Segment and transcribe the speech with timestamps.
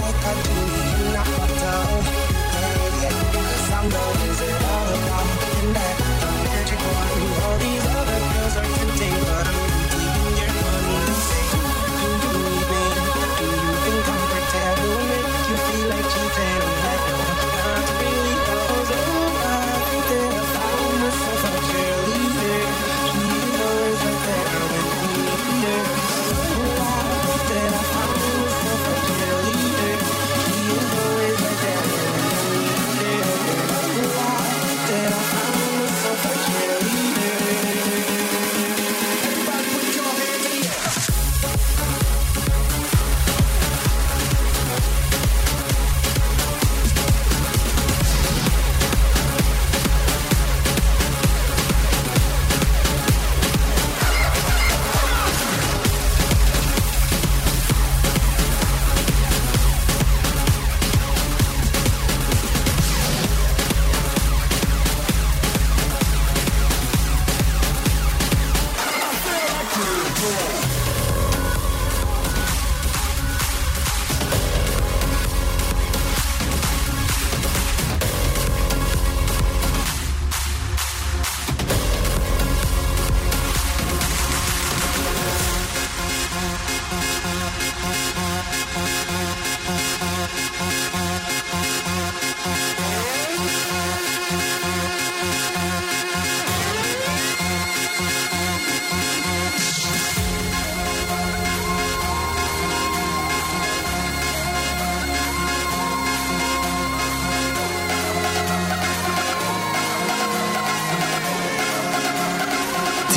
[0.00, 0.77] I I do.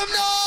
[0.00, 0.39] some noise!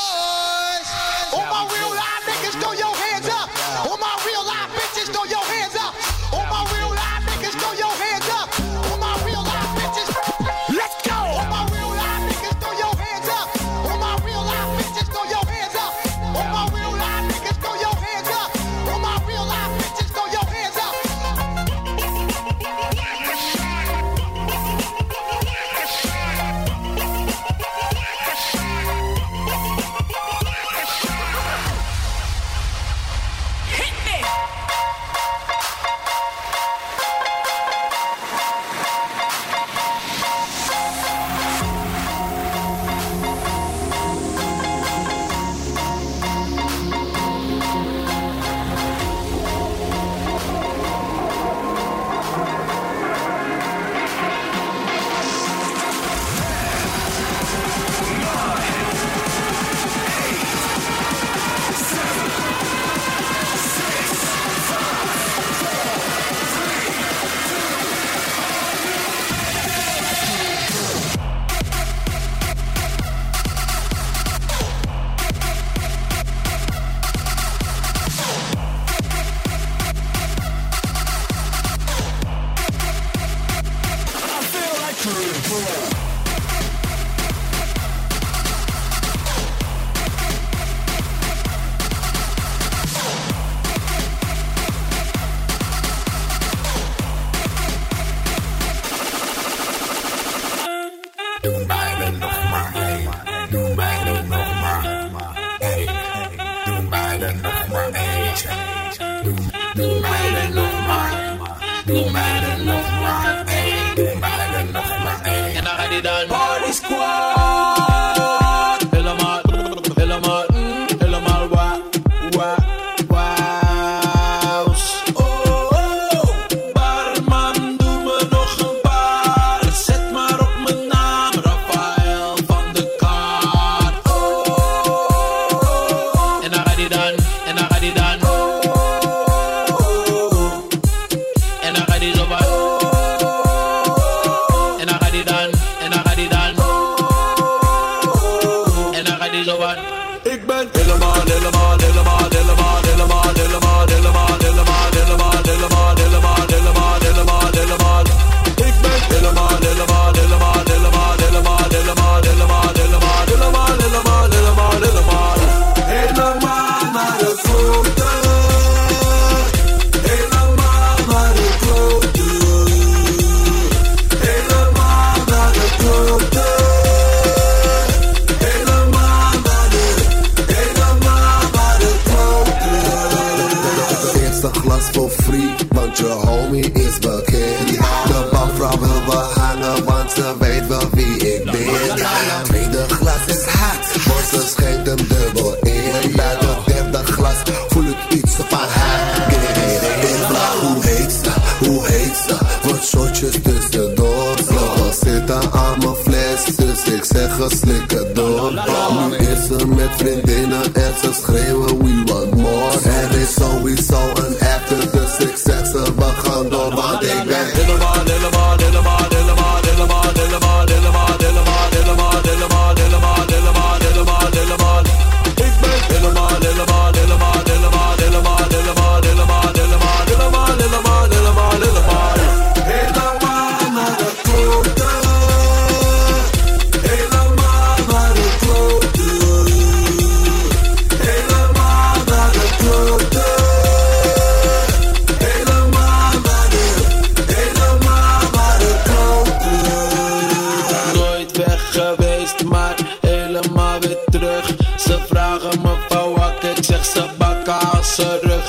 [207.43, 211.09] Kos në këdor Në esër me frindena E së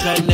[0.05, 0.34] Chanel.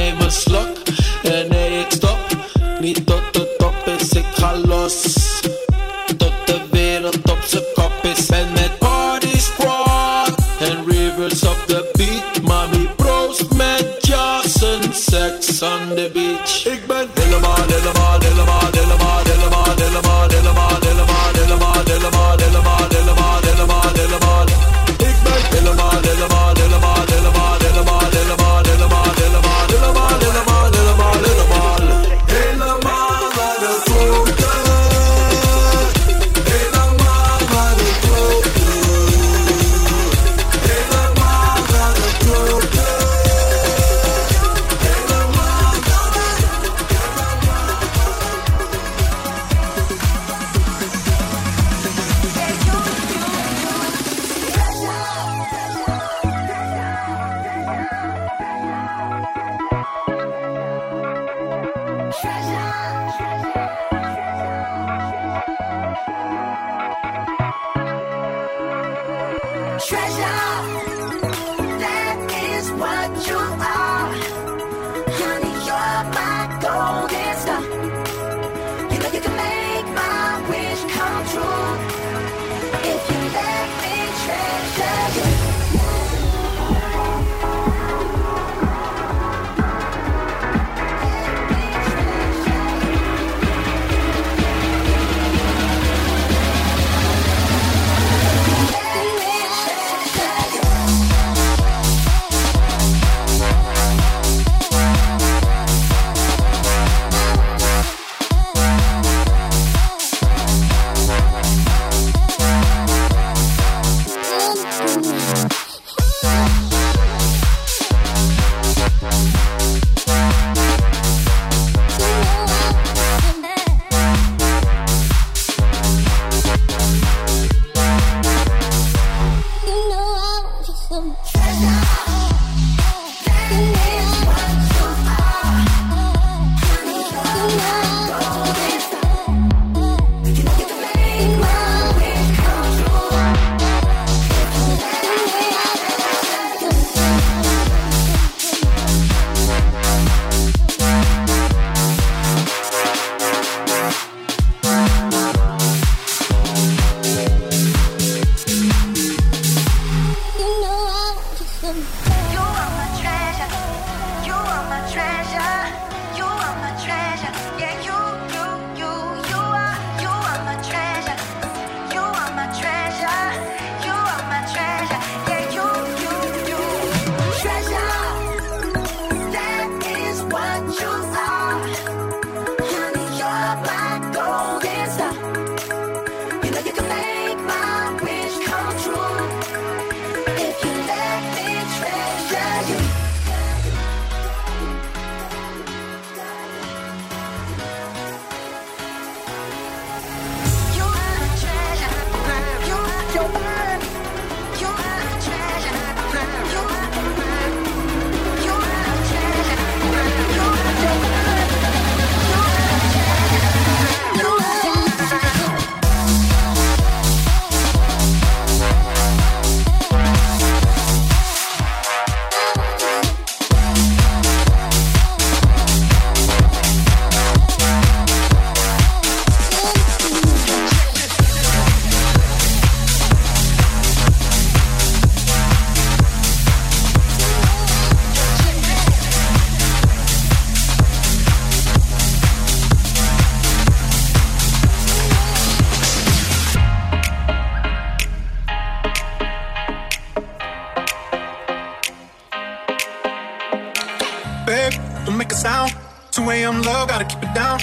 [256.81, 257.59] Love, gotta keep it down.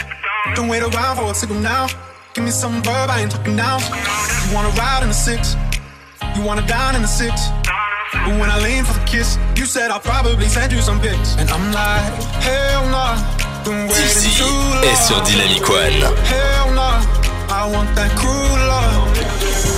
[0.55, 1.88] Don't wait around for a signal now.
[2.33, 3.77] Give me some verb, I ain't talking now.
[4.43, 5.55] You wanna ride in the six,
[6.36, 7.33] you wanna dine in the six.
[8.13, 11.36] But when I lean for the kiss, you said I'll probably send you some pics.
[11.39, 12.13] And I'm like,
[12.45, 13.17] hell nah.
[13.65, 14.83] Been waiting too long.
[14.83, 16.00] est sur Dynamic One.
[16.31, 17.01] Hell nah.
[17.50, 19.76] I want that cruel love.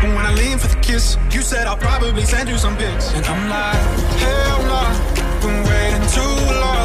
[0.00, 3.12] But when I lean for the kiss, you said I'll probably send you some pics.
[3.12, 3.76] And I'm like,
[4.24, 6.79] hell nah, been waiting too long.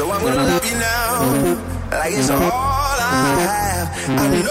[0.00, 1.60] So I'm gonna love you now,
[1.90, 3.86] like it's all I have.
[4.08, 4.49] I know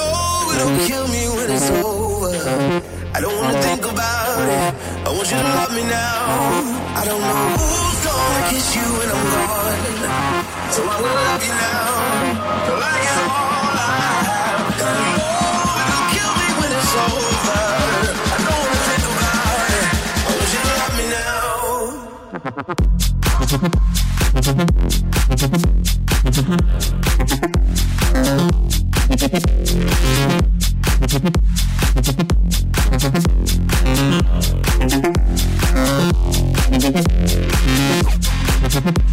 [38.69, 39.08] Pulling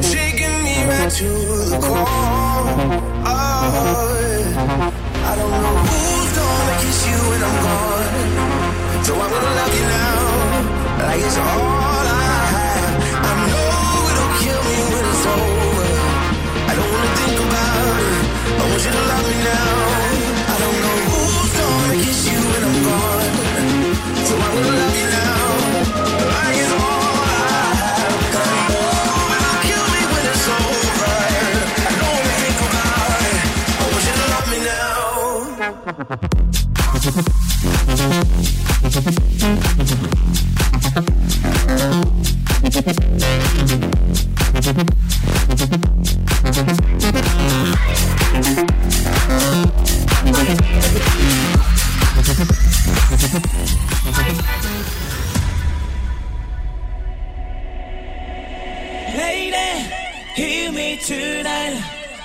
[0.02, 1.30] shaking me right to
[1.70, 2.08] the core.
[3.24, 3.38] Oh,
[5.24, 9.04] I don't know who's gonna kiss you when I'm gone.
[9.06, 10.18] So I'm gonna love you now,
[11.06, 12.26] like it's all I
[12.58, 12.96] have.
[13.30, 15.94] I know it'll kill me when it's over.
[16.68, 18.18] I don't wanna think about it.
[18.50, 19.70] I want you to love me now.
[20.42, 23.32] I don't know who's gonna kiss you when I'm gone.
[24.26, 25.47] So I'm gonna love you now.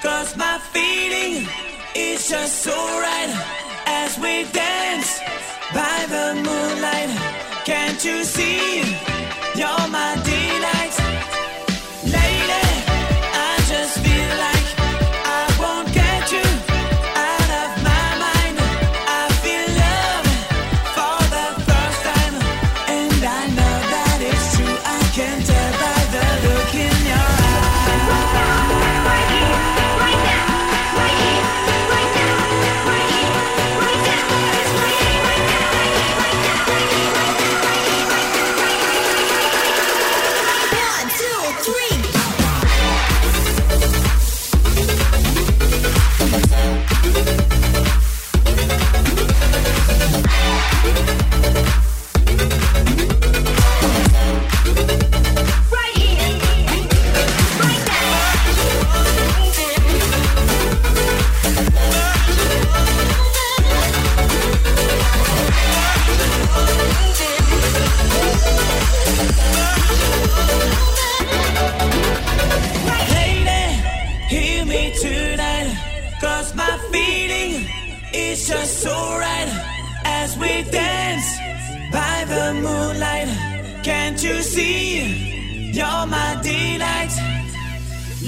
[0.03, 1.47] Cause my feeling
[1.95, 3.31] is just so right
[3.87, 4.72] as we dance
[6.13, 7.11] the moonlight.
[7.65, 8.92] Can't you see?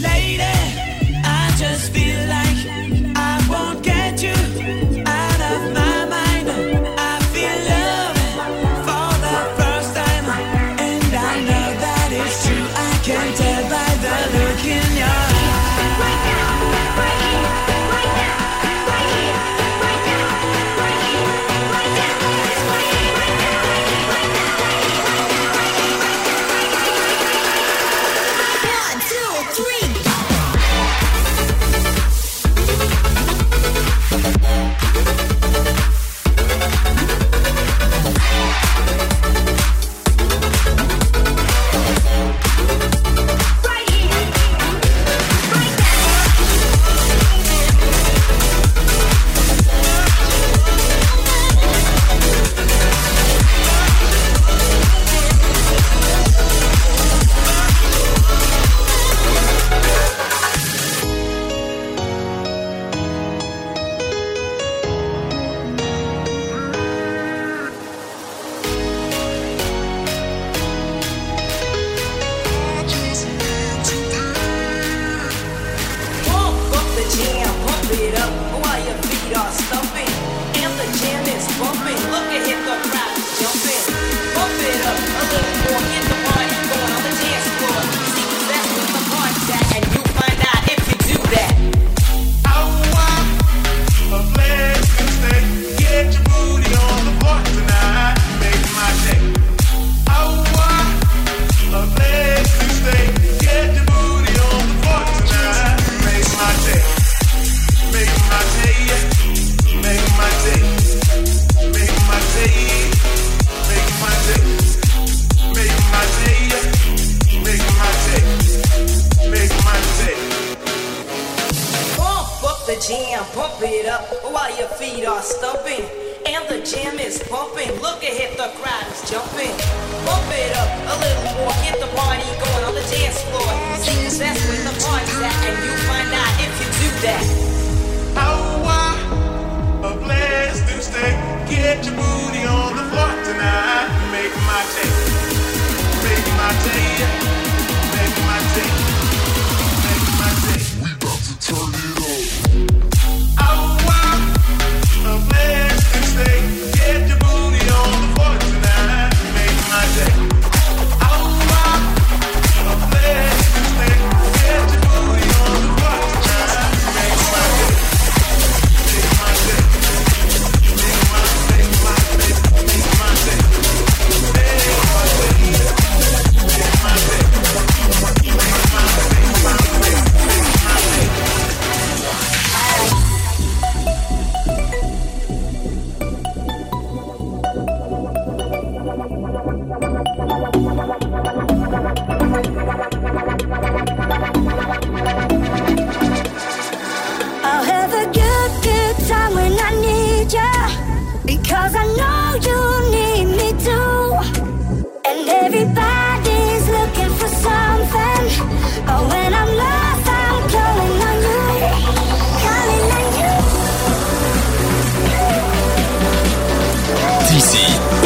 [0.00, 2.43] Lady, I just feel like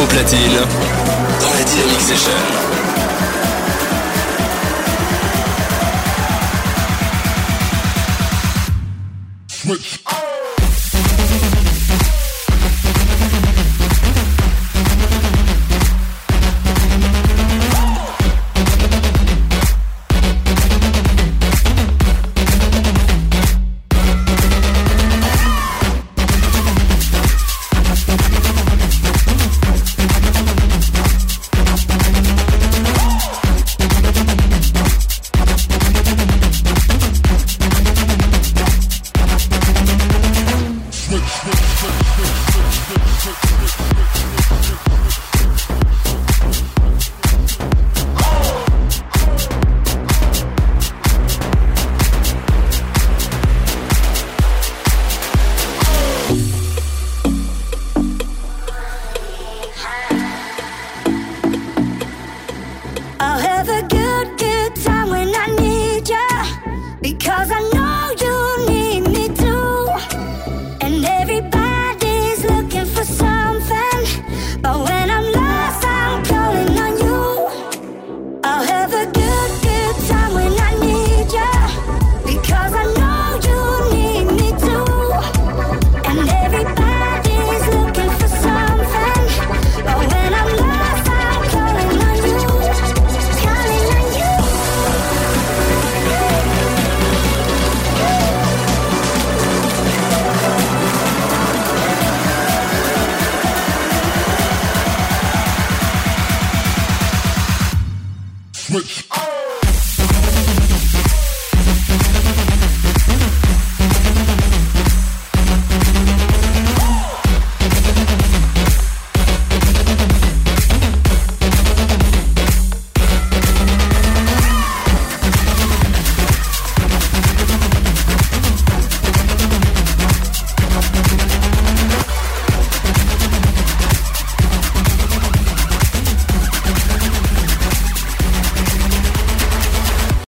[0.09, 0.59] platine
[1.39, 2.31] dans la Dynamic Session.
[9.47, 10.03] switch